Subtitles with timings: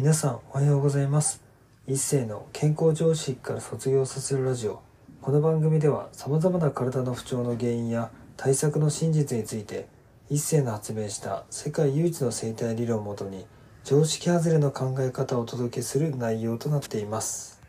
[0.00, 1.42] 皆さんおはようございます。
[1.86, 4.80] 一世の健康常識から卒業させるラジオ。
[5.20, 9.88] この番組では様々な体の不調の原因や対策の真実について
[10.30, 13.44] 一世の発明した世界唯一の生態理論をもとに
[13.84, 17.60] 常識外れの考え方をお届けする内容となっています。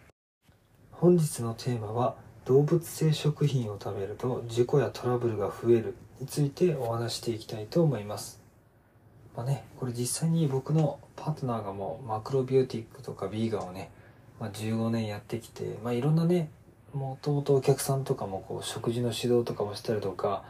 [0.89, 8.39] 本日のテーマは動物性食品を食べると事故やトラブルが増えるについてお話していきたいと思います。
[9.35, 13.91] まあね、これ実際に僕のパートナーがもうマクロビューティックとかビーガンをね、
[14.39, 16.49] まあ、15年やってきて、まあ、いろんなね
[16.93, 20.43] もともとお客さんとかもこう食事の指導とかもしたりとか、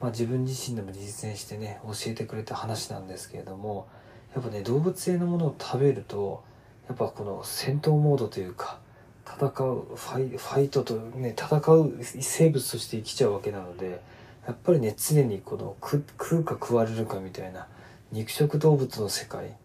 [0.00, 3.86] まあ、自分自身でも実践してね教えてくれた話なんですけれども
[4.34, 6.42] やっぱね動物性のものを食べると
[6.88, 8.80] やっぱこの戦闘モードというか
[9.24, 14.02] 戦うファイファイトとね戦う生物として生きちゃうわけなので
[14.44, 17.68] やっぱりね常にこの食うか食われるかみたいな
[18.10, 19.56] 肉食動物の世界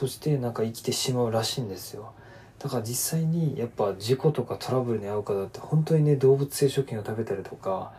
[0.00, 2.12] としてなんか生きてしまうらしいんですよ。
[2.58, 7.92] だから実際にやっぱ事故とかトラブルに遭う方って本当にね動物性食品を食べたりとか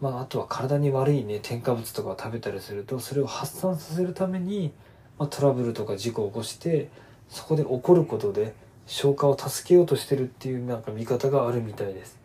[0.00, 4.72] まあ、あとは体に悪いね添加物とかを食べたりするとそれを発散させるために、
[5.18, 6.88] まあ、トラブルとか事故を起こして
[7.28, 8.54] そこで起こることで
[8.86, 12.18] 消化を助けようとしてるっていうなんか見方があるみたいです。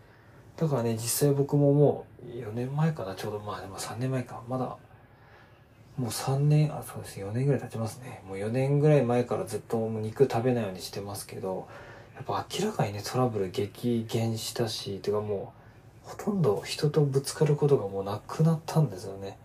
[0.56, 4.42] だからね実際僕ももう4年前かなちょうどまあでも3年前か。
[4.48, 4.78] まだ
[5.98, 8.24] もう3年あそうです4年ぐらい経ちますね。
[8.28, 11.68] もう4年ぐらい前からずっと肉食べないようにしてますけど
[12.16, 15.54] やっぱ明らかにねトラブル激減したしてかも
[16.06, 19.38] うほとんど人とぶつかることがもうなくなったんですよね。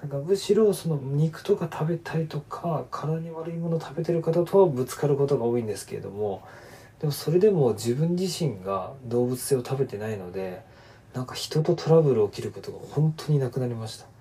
[0.00, 6.42] なんかむしろその肉とか食べたりとか体に悪いもの食べてる方とはぶつかることが多いんですけれども
[7.00, 10.62] でもそれでも自分自身が動物性を食べてないので
[11.14, 14.15] なんか人とトラブル起きることが本当になくなりました。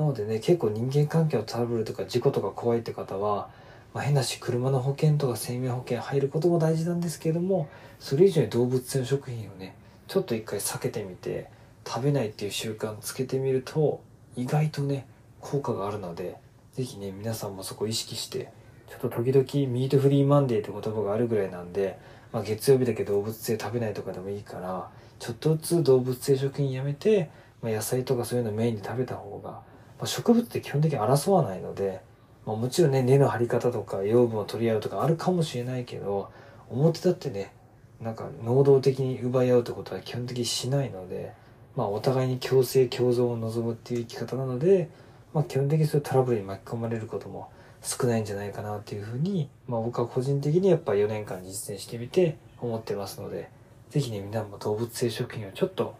[0.00, 3.50] なのでね結構人間関係のトラブルとか事故とか怖いって方は、
[3.92, 9.76] まあ、変なし車の保険とか生命保険入ることも大事なんですけれどもそれ以上に動物性の食品をね
[10.08, 11.48] ちょっと一回避けてみて
[11.86, 14.00] 食べないっていう習慣つけてみると
[14.36, 15.06] 意外とね
[15.40, 16.36] 効果があるので
[16.72, 18.50] 是非ね皆さんもそこ意識して
[18.88, 21.98] ちょっと時々ミートフリーマンデーって言葉があるぐらいなんで、
[22.32, 24.88] まあ、月曜日だけ動物性食べないとかでもいいから
[25.18, 27.28] ちょっとずつ動物性食品やめて、
[27.60, 29.68] まあ、野菜とかそういうのメインで食べた方が
[30.00, 32.00] まあ、植物って基本的に争わないので、
[32.46, 36.30] まあ、もちろんね根の張り方とか養分を取り合うとかあるかもしれないけど
[36.70, 37.52] 表だってね
[38.00, 41.34] なんか能動的に奪い合うってことは基本的にしないので、
[41.76, 44.88] まあ、お互いに共生共存を望むっていう生き方なので、
[45.34, 47.50] まあ、基本的にそういうトラブルに巻き込まれることも
[47.82, 53.50] 少ないんじゃないかなっていうふうに、まあ、僕は個人的にやっぱ4年間実践してみて思ってますので
[53.90, 55.94] 是非ね皆も動物性食品をちょっと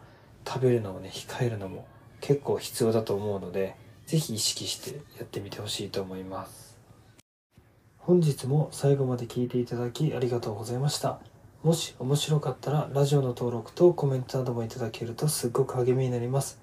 [0.47, 1.87] 食べるのをね控えるのも
[2.21, 3.77] 結構必要だと思うので
[4.11, 6.77] ぜひ意識してやってみてほしいと思います。
[7.97, 11.21] 本日も最後まで聞いていただきありがとうございました。
[11.63, 16.59] もし面白かったらラジオの登録とコメントなどもいただけるとすっごく励みになります。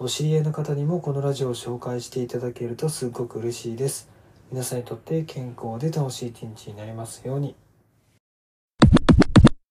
[0.00, 4.08] お知り合いの方にもこのラジオを紹介していただけるとすっごく嬉しいです。
[4.50, 7.54] 皆さんにとって健康で楽しい一日になりますように。